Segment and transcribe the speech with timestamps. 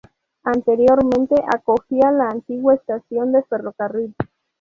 [0.43, 4.15] Anteriormente, acogía la antigua estación de ferrocarril.